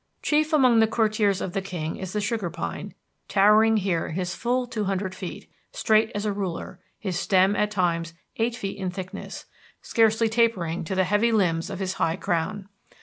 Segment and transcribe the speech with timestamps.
[0.23, 2.95] Chief among the courtiers of the king is the sugar pine,
[3.27, 8.15] towering here his full two hundred feet, straight as a ruler, his stem at times
[8.37, 9.45] eight feet in thickness,
[9.83, 12.67] scarcely tapering to the heavy limbs of his high crown.